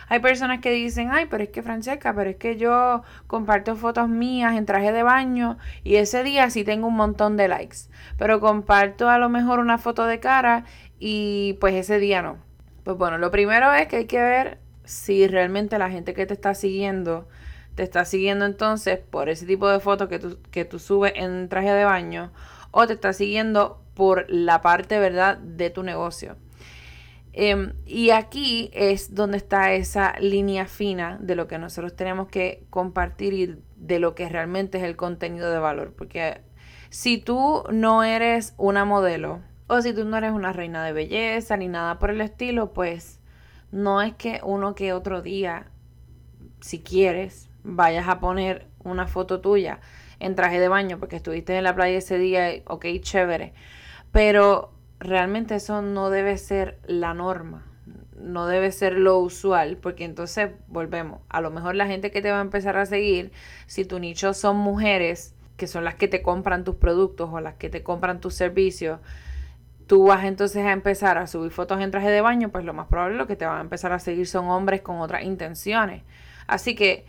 Hay 0.08 0.20
personas 0.20 0.61
que 0.61 0.70
dicen, 0.70 1.11
ay, 1.12 1.26
pero 1.30 1.44
es 1.44 1.50
que 1.50 1.62
Francesca, 1.62 2.14
pero 2.14 2.30
es 2.30 2.37
que 2.37 2.56
yo 2.56 3.02
comparto 3.26 3.76
fotos 3.76 4.08
mías 4.08 4.56
en 4.56 4.66
traje 4.66 4.92
de 4.92 5.02
baño 5.02 5.58
y 5.82 5.96
ese 5.96 6.23
día 6.23 6.50
sí 6.50 6.64
tengo 6.64 6.88
un 6.88 6.96
montón 6.96 7.37
de 7.37 7.49
likes, 7.49 7.88
pero 8.18 8.40
comparto 8.40 9.08
a 9.08 9.18
lo 9.18 9.28
mejor 9.28 9.58
una 9.58 9.78
foto 9.78 10.06
de 10.06 10.20
cara 10.20 10.64
y 10.99 11.54
pues 11.61 11.75
ese 11.75 11.99
día 11.99 12.23
no. 12.23 12.38
Pues 12.84 12.96
bueno, 12.96 13.18
lo 13.18 13.30
primero 13.30 13.73
es 13.73 13.88
que 13.88 13.96
hay 13.96 14.06
que 14.06 14.20
ver 14.20 14.58
si 14.84 15.26
realmente 15.26 15.78
la 15.78 15.90
gente 15.90 16.14
que 16.14 16.26
te 16.26 16.34
está 16.34 16.54
siguiendo 16.54 17.26
te 17.75 17.82
está 17.82 18.04
siguiendo 18.04 18.44
entonces 18.44 18.99
por 18.99 19.28
ese 19.28 19.46
tipo 19.46 19.68
de 19.68 19.80
fotos 19.80 20.08
que 20.08 20.18
tú, 20.18 20.38
que 20.50 20.64
tú 20.64 20.78
subes 20.78 21.12
en 21.16 21.49
traje 21.49 21.73
de 21.73 21.84
baño 21.84 22.30
o 22.70 22.87
te 22.87 22.92
está 22.94 23.12
siguiendo 23.12 23.82
por 23.94 24.26
la 24.28 24.61
parte, 24.62 24.99
¿verdad?, 24.99 25.38
de 25.38 25.70
tu 25.70 25.82
negocio. 25.82 26.37
Em, 27.37 27.73
y 27.85 28.11
aquí 28.11 28.71
es 28.73 29.12
donde 29.12 29.38
está 29.38 29.73
esa 29.73 30.17
línea 30.21 30.67
fina 30.67 31.19
de 31.21 31.35
lo 31.35 31.49
que 31.49 31.59
nosotros 31.59 31.97
tenemos 31.97 32.29
que 32.29 32.64
compartir 32.71 33.33
y 33.33 33.59
de 33.75 33.99
lo 33.99 34.14
que 34.14 34.29
realmente 34.29 34.79
es 34.79 34.85
el 34.85 34.95
contenido 34.95 35.50
de 35.50 35.59
valor. 35.59 35.95
Porque 35.99 36.43
si 36.91 37.19
tú 37.19 37.64
no 37.73 38.05
eres 38.05 38.55
una 38.57 38.85
modelo 38.85 39.41
o 39.67 39.83
si 39.83 39.93
tú 39.93 40.05
no 40.05 40.17
eres 40.17 40.31
una 40.31 40.53
reina 40.53 40.85
de 40.85 40.93
belleza 40.93 41.57
ni 41.57 41.67
nada 41.67 41.99
por 41.99 42.11
el 42.11 42.21
estilo, 42.21 42.73
pues 42.73 43.21
no 43.73 44.00
es 44.00 44.14
que 44.14 44.41
uno 44.45 44.76
que 44.76 44.93
otro 44.93 45.21
día, 45.21 45.67
si 46.61 46.83
quieres, 46.83 47.50
vayas 47.64 48.07
a 48.07 48.21
poner 48.21 48.69
una 48.85 49.09
foto 49.09 49.41
tuya 49.41 49.81
en 50.21 50.37
traje 50.37 50.61
de 50.61 50.69
baño 50.69 51.00
porque 51.00 51.17
estuviste 51.17 51.57
en 51.57 51.64
la 51.64 51.75
playa 51.75 51.99
ese 51.99 52.17
día, 52.17 52.62
ok, 52.67 52.87
chévere. 53.00 53.55
Pero 54.12 54.74
realmente 55.04 55.54
eso 55.56 55.82
no 55.82 56.11
debe 56.11 56.37
ser 56.38 56.78
la 56.87 57.14
norma, 57.14 57.66
no 58.18 58.46
debe 58.46 58.73
ser 58.73 58.94
lo 58.94 59.18
usual, 59.18 59.76
porque 59.76 60.04
entonces 60.04 60.50
volvemos, 60.66 61.20
a 61.28 61.40
lo 61.40 61.50
mejor 61.50 61.75
la 61.75 61.87
gente 61.87 62.11
que 62.11 62.23
te 62.23 62.30
va 62.30 62.38
a 62.38 62.42
empezar 62.42 62.76
a 62.76 62.87
seguir, 62.87 63.32
si 63.66 63.84
tu 63.84 63.99
nicho 63.99 64.34
son 64.34 64.56
mujeres, 64.56 65.34
que 65.56 65.66
son 65.66 65.84
las 65.84 65.94
que 65.94 66.08
te 66.08 66.23
compran 66.23 66.64
tus 66.64 66.76
productos 66.76 67.30
o 67.32 67.40
las 67.40 67.54
que 67.54 67.68
te 67.68 67.82
compran 67.82 68.20
tus 68.20 68.34
servicios, 68.34 68.99
tú 69.87 70.06
vas 70.06 70.25
entonces 70.25 70.64
a 70.64 70.73
empezar 70.73 71.18
a 71.18 71.26
subir 71.26 71.50
fotos 71.50 71.80
en 71.80 71.90
traje 71.90 72.08
de 72.08 72.20
baño, 72.20 72.49
pues 72.49 72.64
lo 72.64 72.73
más 72.73 72.88
probable 72.88 73.16
lo 73.16 73.26
que 73.26 73.37
te 73.37 73.46
van 73.46 73.58
a 73.58 73.61
empezar 73.61 73.92
a 73.92 73.99
seguir 73.99 74.26
son 74.26 74.46
hombres 74.49 74.80
con 74.80 75.00
otras 75.00 75.25
intenciones. 75.25 76.02
Así 76.46 76.75
que 76.75 77.04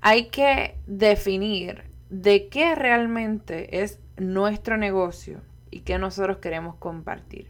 hay 0.00 0.26
que 0.26 0.76
definir 0.86 1.84
de 2.08 2.48
qué 2.48 2.74
realmente 2.74 3.82
es 3.82 3.98
nuestro 4.16 4.76
negocio 4.76 5.40
y 5.70 5.80
qué 5.80 5.98
nosotros 5.98 6.38
queremos 6.38 6.76
compartir. 6.76 7.46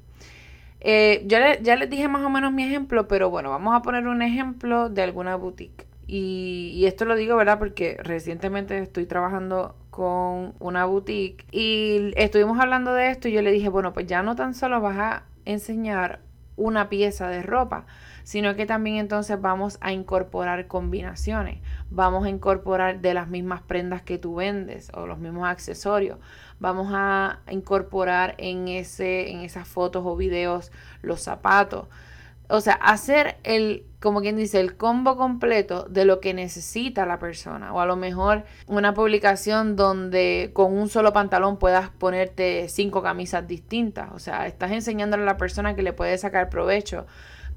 Eh, 0.81 1.25
ya, 1.27 1.77
les 1.77 1.91
dije 1.91 2.09
más 2.09 2.23
o 2.25 2.31
menos 2.31 2.53
mi 2.53 2.65
ejemplo, 2.65 3.07
pero 3.07 3.31
bueno, 3.31 3.51
vamos 3.51 3.75
a 3.77 3.83
poner 3.83 4.07
un 4.07 4.23
ejemplo 4.23 4.89
de 4.89 5.03
alguna 5.03 5.37
boutique. 5.37 5.87
Y, 6.07 6.73
y, 6.75 6.87
esto 6.87 7.05
lo 7.05 7.15
digo, 7.15 7.37
¿verdad? 7.37 7.59
Porque 7.59 7.97
recientemente 8.03 8.79
estoy 8.79 9.07
trabajando 9.07 9.77
con 9.91 10.55
una 10.59 10.85
boutique 10.85 11.45
y 11.53 12.13
estuvimos 12.17 12.59
hablando 12.59 12.95
de 12.95 13.11
esto 13.11 13.29
y 13.29 13.33
yo 13.33 13.43
le 13.43 13.53
dije, 13.53 13.69
bueno, 13.69 13.93
pues 13.93 14.07
ya 14.07 14.23
no 14.23 14.35
tan 14.35 14.55
solo 14.55 14.81
vas 14.81 14.99
a 14.99 15.23
enseñar 15.45 16.21
una 16.57 16.89
pieza 16.89 17.29
de 17.29 17.43
ropa, 17.43 17.87
sino 18.25 18.57
que 18.57 18.67
también 18.67 18.97
entonces 18.97 19.41
vamos 19.41 19.79
a 19.81 19.93
incorporar 19.93 20.67
combinaciones, 20.67 21.61
vamos 21.91 22.25
a 22.25 22.31
incorporar 22.31 23.01
de 23.01 23.15
las 23.15 23.29
mismas 23.29 23.63
prendas 23.63 24.03
que 24.03 24.19
tú 24.19 24.37
vendes 24.37 24.91
o 24.95 25.07
los 25.07 25.19
mismos 25.19 25.49
accesorios, 25.49 26.19
vamos 26.59 26.89
a 26.93 27.41
incorporar 27.51 28.35
en, 28.39 28.69
ese, 28.69 29.31
en 29.31 29.41
esas 29.41 29.67
fotos 29.67 30.03
o 30.07 30.17
videos 30.17 30.71
los 31.03 31.21
zapatos. 31.21 31.87
O 32.53 32.61
sea, 32.61 32.75
hacer 32.75 33.37
el, 33.45 33.87
como 34.01 34.21
quien 34.21 34.37
dice, 34.37 34.59
el 34.59 34.77
combo 34.77 35.17
completo 35.17 35.87
de 35.89 36.05
lo 36.05 36.19
que 36.19 36.35
necesita 36.35 37.07
la 37.07 37.21
persona. 37.21 37.73
O 37.73 37.81
a 37.81 37.87
lo 37.87 37.95
mejor 37.95 38.43
una 38.67 38.93
publicación 38.93 39.77
donde 39.77 40.51
con 40.53 40.77
un 40.77 40.89
solo 40.89 41.13
pantalón 41.13 41.59
puedas 41.59 41.91
ponerte 41.91 42.69
cinco 42.69 43.03
camisas 43.03 43.47
distintas. 43.47 44.11
O 44.15 44.19
sea, 44.19 44.49
estás 44.49 44.73
enseñándole 44.73 45.23
a 45.23 45.27
la 45.27 45.37
persona 45.37 45.77
que 45.77 45.85
le 45.85 45.93
puede 45.93 46.19
sacar 46.19 46.51
provecho. 46.51 47.07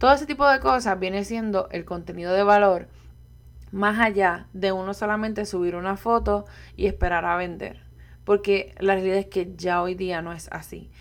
Todo 0.04 0.12
ese 0.12 0.26
tipo 0.26 0.46
de 0.46 0.60
cosas 0.60 1.00
viene 1.00 1.24
siendo 1.24 1.70
el 1.72 1.86
contenido 1.86 2.34
de 2.34 2.44
valor 2.44 2.90
más 3.72 4.02
allá 4.02 4.48
de 4.52 4.74
uno 4.74 4.94
solamente 4.94 5.46
subir 5.46 5.78
una 5.78 5.96
foto 5.96 6.44
y 6.76 6.88
esperar 6.88 7.24
a 7.24 7.38
vender 7.38 7.80
porque 8.26 8.76
la 8.80 8.96
realidad 8.96 9.20
es 9.20 9.28
que 9.28 9.54
ya 9.56 9.82
hoy 9.82 9.96
día 9.96 10.22
no 10.22 10.34
es 10.34 10.50
así. 10.52 10.92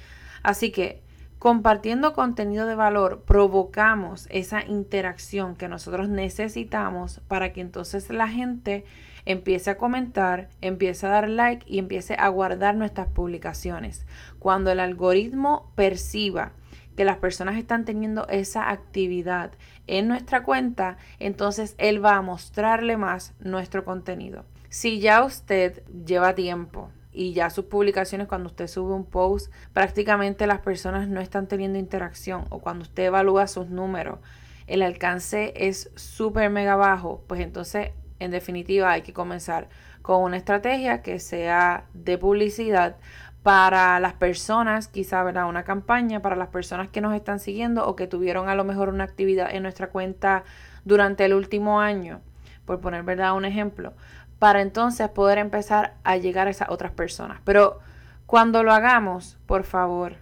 Así 0.45 0.71
que 0.71 1.03
compartiendo 1.41 2.13
contenido 2.13 2.65
de 2.65 2.77
valor 2.77 3.23
provocamos 3.23 4.29
esa 4.31 4.65
interacción 4.65 5.57
que 5.57 5.67
nosotros 5.67 6.09
necesitamos 6.09 7.23
para 7.27 7.53
que 7.53 7.61
entonces 7.61 8.09
la 8.09 8.29
gente 8.29 8.85
empiece 9.25 9.71
a 9.71 9.79
comentar, 9.79 10.49
empiece 10.61 11.07
a 11.07 11.11
dar 11.11 11.29
like 11.29 11.67
y 11.69 11.81
empiece 11.81 12.15
a 12.15 12.29
guardar 12.29 12.77
nuestras 12.77 13.09
publicaciones. 13.09 14.07
Cuando 14.39 14.71
el 14.71 14.79
algoritmo 14.79 15.73
perciba 15.75 16.53
que 16.97 17.05
las 17.05 17.19
personas 17.19 17.57
están 17.57 17.85
teniendo 17.85 18.27
esa 18.29 18.71
actividad 18.71 19.53
en 19.87 20.09
nuestra 20.09 20.43
cuenta, 20.43 20.97
entonces 21.19 21.75
él 21.79 22.05
va 22.05 22.17
a 22.17 22.23
mostrarle 22.23 22.97
más 22.97 23.35
nuestro 23.41 23.85
contenido. 23.85 24.45
Si 24.69 25.01
ya 25.01 25.25
usted 25.25 25.83
lleva 26.07 26.35
tiempo 26.35 26.91
y 27.13 27.35
ya 27.35 27.51
sus 27.51 27.67
publicaciones 27.67 28.27
cuando 28.27 28.49
usted 28.49 28.67
sube 28.67 28.95
un 28.95 29.05
post 29.05 29.53
prácticamente 29.73 30.47
las 30.47 30.61
personas 30.61 31.09
no 31.09 31.21
están 31.21 31.47
teniendo 31.47 31.79
interacción 31.79 32.47
o 32.49 32.61
cuando 32.61 32.83
usted 32.83 33.05
evalúa 33.05 33.47
sus 33.47 33.69
números 33.69 34.19
el 34.67 34.81
alcance 34.81 35.53
es 35.55 35.91
súper 35.95 36.49
mega 36.49 36.75
bajo 36.75 37.23
pues 37.27 37.43
entonces 37.43 37.91
en 38.19 38.31
definitiva 38.31 38.91
hay 38.91 39.03
que 39.03 39.13
comenzar 39.13 39.69
con 40.01 40.23
una 40.23 40.37
estrategia 40.37 41.03
que 41.03 41.19
sea 41.19 41.85
de 41.93 42.17
publicidad 42.17 42.97
para 43.43 43.99
las 43.99 44.15
personas, 44.15 44.89
quizá 44.89 45.23
¿verdad? 45.25 45.49
una 45.49 45.65
campaña 45.65 46.21
para 46.21 46.37
las 46.37 46.49
personas 46.49 46.89
que 46.89 47.01
nos 47.01 47.15
están 47.15 47.41
siguiendo 47.41 47.87
o 47.87 47.97
que 47.97 48.07
tuvieron 48.07 48.49
a 48.49 48.55
lo 48.55 48.65
mejor 48.65 48.89
una 48.89 49.05
actividad 49.05 49.53
en 49.53 49.65
nuestra 49.65 49.89
cuenta 49.89 50.45
durante 50.85 51.25
el 51.25 51.35
último 51.35 51.81
año, 51.81 52.21
por 52.65 52.81
poner 52.81 53.03
verdad 53.03 53.35
un 53.35 53.45
ejemplo, 53.45 53.95
para 54.39 54.61
entonces 54.61 55.09
poder 55.09 55.39
empezar 55.39 55.95
a 56.05 56.17
llegar 56.17 56.47
a 56.47 56.51
esas 56.51 56.69
otras 56.69 56.93
personas. 56.93 57.41
Pero 57.45 57.81
cuando 58.27 58.63
lo 58.63 58.73
hagamos, 58.73 59.39
por 59.47 59.65
favor, 59.65 60.17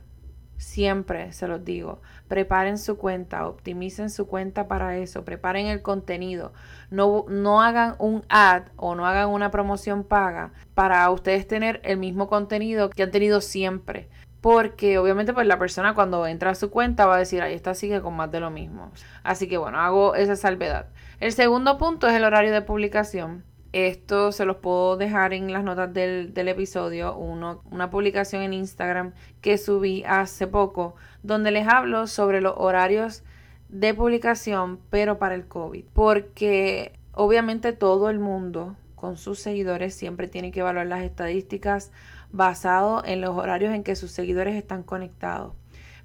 siempre 0.56 1.32
se 1.32 1.46
los 1.46 1.64
digo, 1.64 2.00
preparen 2.30 2.78
su 2.78 2.96
cuenta, 2.96 3.49
optimicen 3.49 4.08
su 4.08 4.28
cuenta 4.28 4.68
para 4.68 4.96
eso, 4.96 5.25
preparen 5.25 5.66
el 5.66 5.82
contenido, 5.82 6.52
no, 6.88 7.25
no 7.28 7.60
hagan 7.60 7.96
un 7.99 8.25
ad 8.28 8.66
o 8.76 8.94
no 8.94 9.04
hagan 9.04 9.30
una 9.30 9.50
promoción 9.50 10.04
paga 10.04 10.52
para 10.75 11.10
ustedes 11.10 11.49
tener 11.49 11.80
el 11.82 11.96
mismo 11.96 12.28
contenido 12.28 12.88
que 12.88 13.02
han 13.02 13.10
tenido 13.10 13.40
siempre. 13.40 14.08
Porque 14.40 14.96
obviamente 14.96 15.34
pues 15.34 15.49
la 15.49 15.58
persona 15.58 15.94
cuando 15.94 16.25
entra 16.25 16.50
a 16.50 16.54
su 16.54 16.70
cuenta 16.70 17.04
va 17.04 17.16
a 17.16 17.18
decir, 17.18 17.42
ahí 17.42 17.52
está 17.52 17.75
sigue 17.75 18.00
con 18.00 18.14
más 18.14 18.30
de 18.30 18.38
lo 18.38 18.50
mismo. 18.50 18.92
Así 19.25 19.49
que 19.49 19.58
bueno, 19.58 19.80
hago 19.80 20.14
esa 20.14 20.37
salvedad. 20.37 20.87
El 21.18 21.32
segundo 21.32 21.78
punto 21.78 22.06
es 22.06 22.14
el 22.14 22.25
horario 22.25 22.52
de 22.52 22.62
publicación. 22.62 23.42
Esto 23.72 24.32
se 24.32 24.44
los 24.44 24.56
puedo 24.56 24.96
dejar 24.96 25.32
en 25.32 25.52
las 25.52 25.62
notas 25.62 25.92
del, 25.94 26.32
episodio, 26.36 27.16
uno, 27.16 27.62
una 27.70 27.88
publicación 27.88 28.42
en 28.42 28.52
Instagram 28.52 29.12
que 29.40 29.58
subí 29.58 30.02
hace 30.04 30.48
poco, 30.48 30.96
donde 31.22 31.52
les 31.52 31.68
hablo 31.68 32.08
sobre 32.08 32.40
los 32.40 32.54
horarios 32.56 33.22
de 33.68 33.94
publicación, 33.94 34.80
pero 34.90 35.18
para 35.18 35.36
el 35.36 35.46
COVID. 35.46 35.84
Porque 35.92 36.98
obviamente 37.12 37.72
todo 37.72 38.10
el 38.10 38.18
mundo 38.18 38.76
con 38.96 39.16
sus 39.16 39.38
seguidores 39.38 39.94
siempre 39.94 40.26
tiene 40.26 40.50
que 40.50 40.60
evaluar 40.60 40.86
las 40.86 41.02
estadísticas 41.02 41.92
basado 42.32 43.04
en 43.04 43.20
los 43.20 43.30
horarios 43.30 43.72
en 43.72 43.84
que 43.84 43.94
sus 43.94 44.10
seguidores 44.10 44.56
están 44.56 44.82
conectados. 44.82 45.54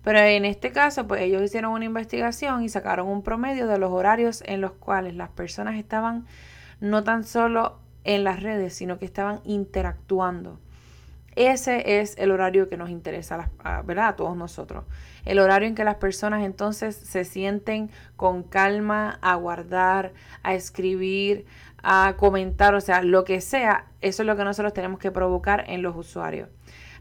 Pero 0.04 0.20
en 0.20 0.46
este 0.46 0.72
caso, 0.72 1.08
pues 1.08 1.22
ellos 1.22 1.42
hicieron 1.42 1.72
una 1.72 1.86
investigación 1.86 2.64
y 2.64 2.70
sacaron 2.70 3.08
un 3.08 3.24
promedio 3.24 3.66
de 3.66 3.80
los 3.80 3.92
horarios 3.92 4.44
en 4.46 4.62
los 4.62 4.74
cuales 4.74 5.16
las 5.16 5.30
personas 5.30 5.76
estaban 5.78 6.28
no 6.80 7.04
tan 7.04 7.24
solo 7.24 7.80
en 8.04 8.24
las 8.24 8.42
redes, 8.42 8.74
sino 8.74 9.00
que 9.00 9.06
estaban 9.06 9.42
interactuando. 9.44 10.60
Ese 11.36 12.00
es 12.00 12.16
el 12.18 12.32
horario 12.32 12.70
que 12.70 12.78
nos 12.78 12.90
interesa 12.90 13.50
a, 13.60 13.82
¿verdad? 13.82 14.08
a 14.08 14.16
todos 14.16 14.38
nosotros. 14.38 14.86
El 15.26 15.40
horario 15.40 15.68
en 15.68 15.76
que 15.76 15.84
las 15.84 15.96
personas 15.96 16.46
entonces 16.46 16.96
se 16.96 17.26
sienten 17.26 17.90
con 18.16 18.44
calma 18.44 19.20
a 19.22 19.36
guardar, 19.36 20.14
a 20.44 20.54
escribir, 20.54 21.46
a 21.84 22.16
comentar, 22.18 22.74
o 22.74 22.82
sea, 22.82 23.02
lo 23.02 23.26
que 23.26 23.42
sea, 23.42 23.86
eso 24.02 24.24
es 24.24 24.28
lo 24.28 24.38
que 24.38 24.46
nosotros 24.46 24.74
tenemos 24.74 25.00
que 25.00 25.12
provocar 25.12 25.66
en 25.68 25.82
los 25.82 25.96
usuarios. 25.96 26.48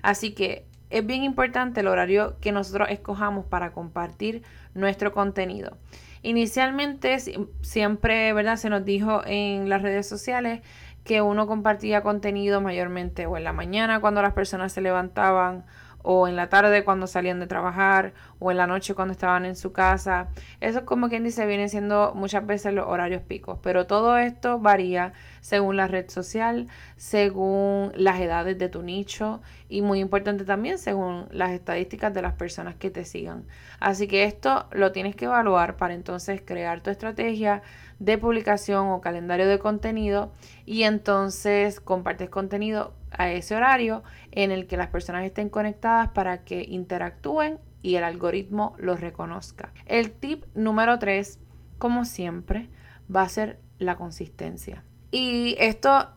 Así 0.03 0.35
que 0.35 0.67
es 0.91 1.07
bien 1.07 1.23
importante 1.23 1.81
el 1.81 1.87
horario 1.87 2.37
que 2.41 2.53
nosotros 2.53 2.89
escojamos 2.91 3.47
para 3.47 3.73
compartir 3.73 4.43
nuestro 4.75 5.13
contenido. 5.13 5.77
Inicialmente 6.25 7.19
siempre, 7.61 8.33
¿verdad? 8.33 8.57
Se 8.57 8.71
nos 8.71 8.83
dijo 8.83 9.21
en 9.27 9.69
las 9.69 9.83
redes 9.83 10.09
sociales 10.09 10.63
que 11.05 11.21
uno 11.21 11.47
compartía 11.47 12.03
contenido 12.03 12.63
mayormente 12.63 13.27
o 13.27 13.37
en 13.37 13.45
la 13.45 13.53
mañana 13.53 14.01
cuando 14.01 14.23
las 14.23 14.33
personas 14.33 14.73
se 14.73 14.81
levantaban 14.81 15.67
o 16.05 16.29
en 16.29 16.37
la 16.37 16.51
tarde 16.51 16.85
cuando 16.85 17.07
salían 17.07 17.41
de 17.41 17.47
trabajar, 17.47 18.13
o 18.39 18.51
en 18.51 18.59
la 18.59 18.67
noche 18.67 18.95
cuando 18.95 19.13
estaban 19.13 19.47
en 19.47 19.57
su 19.57 19.73
casa. 19.73 20.29
Eso 20.61 20.81
es 20.81 20.85
como 20.85 21.09
quien 21.09 21.25
dice, 21.25 21.47
vienen 21.47 21.71
siendo 21.71 22.13
muchas 22.15 22.47
veces 22.47 22.75
los 22.75 22.87
horarios 22.87 23.23
picos, 23.23 23.59
pero 23.63 23.87
todo 23.87 24.19
esto 24.19 24.59
varía 24.59 25.15
según 25.41 25.79
la 25.79 25.89
red 25.89 26.11
social, 26.11 26.69
según 26.97 27.91
las 27.97 28.21
edades 28.21 28.59
de 28.59 28.69
tu 28.69 28.83
nicho 28.83 29.41
y 29.69 29.81
muy 29.81 30.01
importante 30.01 30.45
también 30.45 30.79
según 30.79 31.27
las 31.31 31.53
estadísticas 31.53 32.13
de 32.13 32.23
las 32.23 32.35
personas 32.35 32.75
que 32.77 32.91
te 32.91 33.05
sigan. 33.05 33.47
Así 33.81 34.07
que 34.07 34.25
esto 34.25 34.67
lo 34.73 34.93
tienes 34.93 35.17
que 35.17 35.25
evaluar 35.25 35.77
para 35.77 35.95
entonces 35.95 36.43
crear 36.45 36.83
tu 36.83 36.91
estrategia 36.91 37.63
de 37.99 38.19
publicación 38.19 38.89
o 38.89 39.01
calendario 39.01 39.49
de 39.49 39.59
contenido 39.59 40.33
y 40.67 40.83
entonces 40.83 41.81
compartes 41.81 42.29
contenido 42.29 42.93
a 43.19 43.31
ese 43.31 43.55
horario 43.55 44.03
en 44.31 44.51
el 44.51 44.67
que 44.67 44.77
las 44.77 44.89
personas 44.89 45.25
estén 45.25 45.49
conectadas 45.49 46.09
para 46.11 46.45
que 46.45 46.63
interactúen 46.63 47.59
y 47.83 47.97
el 47.97 48.05
algoritmo 48.05 48.75
los 48.79 49.01
reconozca. 49.01 49.73
El 49.87 50.11
tip 50.11 50.45
número 50.55 50.99
3, 50.99 51.39
como 51.79 52.05
siempre, 52.05 52.71
va 53.15 53.23
a 53.23 53.29
ser 53.29 53.61
la 53.79 53.97
consistencia. 53.97 54.85
Y 55.11 55.57
esto 55.59 56.09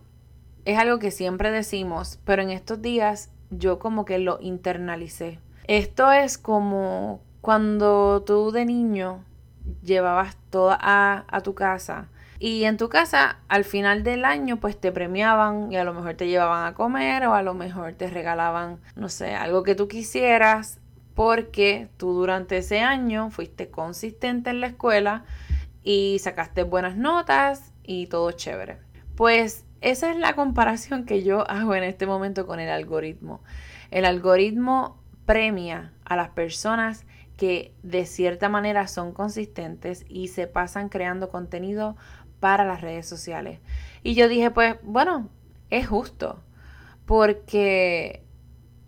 es 0.66 0.78
algo 0.78 1.00
que 1.00 1.12
siempre 1.12 1.52
decimos, 1.52 2.20
pero 2.24 2.42
en 2.42 2.50
estos 2.50 2.82
días 2.82 3.32
yo 3.50 3.80
como 3.80 4.06
que 4.06 4.20
lo 4.20 4.40
internalicé. 4.42 5.40
Esto 5.66 6.12
es 6.12 6.38
como 6.38 7.22
cuando 7.42 8.24
tú 8.26 8.52
de 8.52 8.66
niño 8.66 9.24
llevabas 9.84 10.38
toda 10.50 10.78
a, 10.80 11.26
a 11.28 11.42
tu 11.42 11.54
casa 11.54 12.10
y 12.40 12.66
en 12.66 12.78
tu 12.78 12.90
casa, 12.90 13.40
al 13.48 13.64
final 13.64 14.04
del 14.04 14.26
año, 14.26 14.58
pues 14.58 14.80
te 14.80 14.92
premiaban 14.92 15.72
y 15.72 15.78
a 15.78 15.84
lo 15.84 15.94
mejor 15.94 16.14
te 16.14 16.28
llevaban 16.28 16.66
a 16.66 16.74
comer 16.76 17.26
o 17.26 17.34
a 17.34 17.42
lo 17.42 17.54
mejor 17.54 17.94
te 17.94 18.10
regalaban, 18.10 18.80
no 18.96 19.10
sé, 19.10 19.34
algo 19.34 19.64
que 19.64 19.76
tú 19.76 19.88
quisieras 19.88 20.80
porque 21.16 21.90
tú 21.98 22.14
durante 22.14 22.58
ese 22.58 22.82
año 22.82 23.32
fuiste 23.32 23.72
consistente 23.72 24.52
en 24.52 24.62
la 24.62 24.68
escuela 24.68 25.26
y 25.84 26.20
sacaste 26.20 26.62
buenas 26.62 26.96
notas 26.96 27.74
y 27.84 28.06
todo 28.06 28.32
chévere. 28.32 28.78
Pues 29.16 29.66
esa 29.82 30.12
es 30.12 30.18
la 30.18 30.34
comparación 30.34 31.06
que 31.06 31.24
yo 31.24 31.50
hago 31.50 31.74
en 31.74 31.84
este 31.84 32.06
momento 32.06 32.46
con 32.46 32.60
el 32.60 32.70
algoritmo. 32.70 33.42
El 33.90 34.06
algoritmo 34.06 35.02
premia 35.26 35.92
a 36.06 36.16
las 36.16 36.30
personas 36.30 37.06
que 37.36 37.74
de 37.84 38.06
cierta 38.06 38.50
manera 38.50 38.88
son 38.88 39.14
consistentes 39.14 40.06
y 40.10 40.28
se 40.28 40.48
pasan 40.48 40.90
creando 40.90 41.30
contenido 41.30 41.96
para 42.40 42.66
las 42.66 42.82
redes 42.82 43.08
sociales. 43.08 43.60
Y 44.04 44.16
yo 44.16 44.28
dije, 44.28 44.52
pues 44.52 44.76
bueno, 44.84 45.30
es 45.70 45.88
justo, 45.88 46.42
porque 47.06 48.24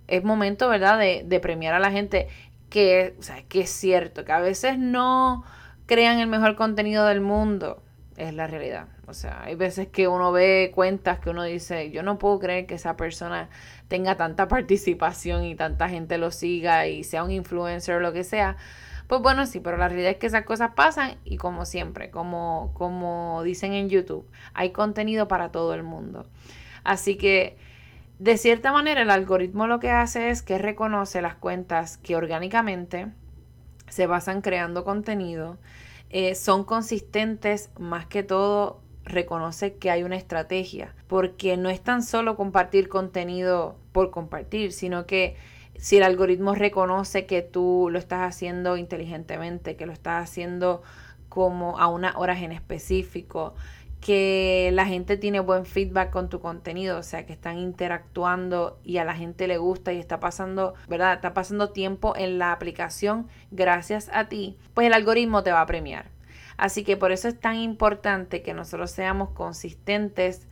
es 0.08 0.24
momento, 0.24 0.70
¿verdad?, 0.70 0.98
de, 0.98 1.40
premiar 1.40 1.74
a 1.74 1.80
la 1.80 1.92
gente 1.92 2.28
que, 2.70 3.16
que 3.48 3.62
es 3.62 3.70
cierto, 3.70 4.26
que 4.26 4.32
a 4.32 4.40
veces 4.40 4.78
no 4.78 5.44
crean 5.86 6.20
el 6.20 6.28
mejor 6.28 6.56
contenido 6.56 7.06
del 7.06 7.22
mundo, 7.22 7.82
es 8.18 8.34
la 8.34 8.48
realidad. 8.48 8.88
O 9.08 9.14
sea, 9.14 9.42
hay 9.44 9.56
veces 9.56 9.88
que 9.88 10.08
uno 10.08 10.32
ve 10.32 10.72
cuentas 10.76 11.20
que 11.20 11.32
uno 11.32 11.44
dice, 11.44 11.90
yo 11.90 12.04
no 12.04 12.20
puedo 12.20 12.38
creer 12.38 12.68
que 12.68 12.76
esa 12.76 12.96
persona 12.96 13.50
tenga 13.88 14.18
tanta 14.18 14.48
participación 14.48 15.46
y 15.46 15.56
tanta 15.56 15.90
gente 15.90 16.20
lo 16.20 16.30
siga 16.30 16.86
y 16.86 17.04
sea 17.04 17.24
un 17.24 17.32
influencer 17.32 17.96
o 17.96 18.00
lo 18.00 18.14
que 18.14 18.24
sea. 18.24 18.56
Pues 19.10 19.24
bueno, 19.24 19.48
sí, 19.48 19.60
pero 19.60 19.76
la 19.76 19.88
realidad 19.88 20.12
es 20.12 20.18
que 20.18 20.28
esas 20.28 20.46
cosas 20.46 20.74
pasan 20.76 21.18
y 21.26 21.38
como 21.38 21.66
siempre, 21.66 22.12
como, 22.12 22.70
como 22.76 23.42
dicen 23.44 23.74
en 23.74 23.90
YouTube, 23.90 24.30
hay 24.54 24.70
contenido 24.70 25.28
para 25.28 25.52
todo 25.52 25.74
el 25.74 25.82
mundo. 25.82 26.28
Así 26.84 27.18
que, 27.18 27.58
de 28.20 28.38
cierta 28.38 28.72
manera, 28.72 29.02
el 29.02 29.10
algoritmo 29.10 29.66
lo 29.66 29.80
que 29.80 29.90
hace 29.90 30.30
es 30.30 30.44
que 30.44 30.60
reconoce 30.60 31.24
las 31.24 31.34
cuentas 31.34 31.98
que 31.98 32.16
orgánicamente 32.16 33.08
se 33.88 34.06
basan 34.06 34.42
creando 34.42 34.84
contenido, 34.84 35.58
eh, 36.12 36.36
son 36.36 36.64
consistentes 36.64 37.72
más 37.80 38.06
que 38.06 38.22
todo 38.22 38.80
reconoce 39.06 39.74
que 39.78 39.90
hay 39.90 40.04
una 40.04 40.18
estrategia, 40.18 40.94
porque 41.08 41.58
no 41.58 41.72
es 41.72 41.82
tan 41.82 42.04
solo 42.04 42.36
compartir 42.36 42.90
contenido 42.90 43.76
por 43.92 44.12
compartir, 44.12 44.72
sino 44.72 45.08
que 45.08 45.36
si 45.80 45.96
el 45.96 46.04
algoritmo 46.04 46.56
reconoce 46.56 47.26
que 47.26 47.42
tú 47.42 47.88
lo 47.90 48.00
estás 48.00 48.28
haciendo 48.28 48.76
inteligentemente, 48.76 49.78
que 49.78 49.86
lo 49.86 49.94
estás 49.94 50.24
haciendo 50.24 50.82
como 51.30 51.80
a 51.80 51.88
unas 51.88 52.16
horas 52.18 52.42
en 52.42 52.52
específico, 52.52 53.56
que 54.02 54.72
la 54.74 54.86
gente 54.86 55.16
tiene 55.16 55.40
buen 55.40 55.66
feedback 55.66 56.10
con 56.10 56.30
tu 56.30 56.42
contenido, 56.42 56.98
o 56.98 57.04
sea, 57.04 57.26
que 57.26 57.32
están 57.32 57.58
interactuando 57.58 58.78
y 58.84 58.98
a 58.98 59.06
la 59.06 59.16
gente 59.16 59.48
le 59.48 59.58
gusta 59.58 59.94
y 59.94 60.00
está 60.00 60.20
pasando, 60.20 60.74
¿verdad? 60.90 61.14
Está 61.14 61.34
pasando 61.34 61.70
tiempo 61.70 62.14
en 62.16 62.40
la 62.40 62.52
aplicación 62.52 63.28
gracias 63.52 64.10
a 64.14 64.28
ti, 64.28 64.58
pues 64.74 64.88
el 64.88 64.94
algoritmo 64.94 65.44
te 65.44 65.54
va 65.54 65.62
a 65.62 65.66
premiar. 65.66 66.08
Así 66.58 66.84
que 66.84 66.98
por 66.98 67.14
eso 67.14 67.30
es 67.30 67.40
tan 67.40 67.56
importante 67.56 68.42
que 68.42 68.54
nosotros 68.54 68.92
seamos 68.92 69.30
consistentes 69.30 70.46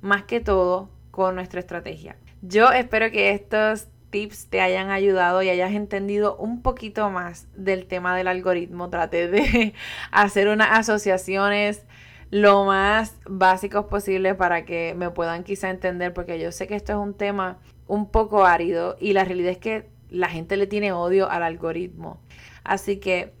más 0.00 0.22
que 0.24 0.40
todo 0.40 0.88
con 1.10 1.34
nuestra 1.34 1.60
estrategia. 1.60 2.16
Yo 2.40 2.70
espero 2.72 3.10
que 3.10 3.32
estos 3.32 3.88
tips 4.10 4.46
te 4.46 4.60
hayan 4.60 4.90
ayudado 4.90 5.42
y 5.42 5.48
hayas 5.48 5.72
entendido 5.72 6.36
un 6.36 6.62
poquito 6.62 7.10
más 7.10 7.46
del 7.54 7.86
tema 7.86 8.16
del 8.16 8.28
algoritmo. 8.28 8.90
Trate 8.90 9.28
de 9.28 9.74
hacer 10.10 10.48
unas 10.48 10.78
asociaciones 10.78 11.84
lo 12.30 12.64
más 12.64 13.16
básicos 13.26 13.86
posible 13.86 14.34
para 14.34 14.64
que 14.64 14.94
me 14.96 15.10
puedan 15.10 15.42
quizá 15.42 15.70
entender, 15.70 16.12
porque 16.12 16.38
yo 16.38 16.52
sé 16.52 16.66
que 16.66 16.76
esto 16.76 16.92
es 16.92 16.98
un 16.98 17.14
tema 17.14 17.58
un 17.86 18.08
poco 18.10 18.44
árido 18.44 18.96
y 19.00 19.12
la 19.14 19.24
realidad 19.24 19.50
es 19.50 19.58
que 19.58 19.88
la 20.10 20.28
gente 20.28 20.56
le 20.56 20.66
tiene 20.66 20.92
odio 20.92 21.28
al 21.30 21.42
algoritmo. 21.42 22.20
Así 22.62 22.98
que 22.98 23.32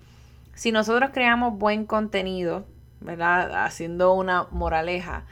si 0.54 0.72
nosotros 0.72 1.10
creamos 1.12 1.56
buen 1.56 1.86
contenido, 1.86 2.66
¿verdad? 3.00 3.64
Haciendo 3.64 4.12
una 4.12 4.48
moraleja, 4.50 5.24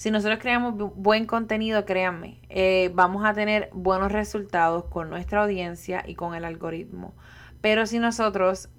si 0.00 0.10
nosotros 0.10 0.38
creamos 0.38 0.94
buen 0.96 1.26
contenido, 1.26 1.84
créanme, 1.84 2.40
eh, 2.48 2.90
vamos 2.94 3.22
a 3.26 3.34
tener 3.34 3.68
buenos 3.74 4.10
resultados 4.10 4.86
con 4.86 5.10
nuestra 5.10 5.42
audiencia 5.42 6.02
y 6.06 6.14
con 6.14 6.34
el 6.34 6.46
algoritmo. 6.46 7.12
Pero 7.60 7.84
si 7.84 7.98
nosotros 7.98 8.70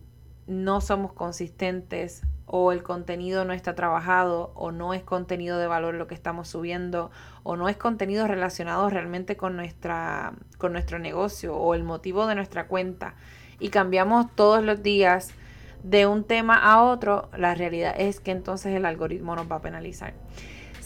no 0.47 0.81
somos 0.81 1.13
consistentes 1.13 2.23
o 2.47 2.71
el 2.71 2.81
contenido 2.81 3.45
no 3.45 3.53
está 3.53 3.75
trabajado 3.75 4.51
o 4.55 4.71
no 4.71 4.95
es 4.95 5.03
contenido 5.03 5.59
de 5.59 5.67
valor 5.67 5.93
lo 5.93 6.07
que 6.07 6.15
estamos 6.15 6.47
subiendo 6.47 7.11
o 7.43 7.55
no 7.55 7.69
es 7.69 7.77
contenido 7.77 8.25
relacionado 8.25 8.89
realmente 8.89 9.37
con, 9.37 9.55
nuestra, 9.55 10.33
con 10.57 10.73
nuestro 10.73 10.97
negocio 10.97 11.55
o 11.55 11.75
el 11.75 11.83
motivo 11.83 12.25
de 12.25 12.33
nuestra 12.33 12.65
cuenta 12.65 13.13
y 13.59 13.69
cambiamos 13.69 14.25
todos 14.33 14.63
los 14.63 14.81
días 14.81 15.35
de 15.83 16.07
un 16.07 16.23
tema 16.23 16.55
a 16.55 16.83
otro, 16.83 17.29
la 17.37 17.55
realidad 17.55 17.95
es 17.97 18.19
que 18.19 18.31
entonces 18.31 18.75
el 18.75 18.85
algoritmo 18.85 19.35
nos 19.35 19.51
va 19.51 19.57
a 19.57 19.61
penalizar. 19.61 20.13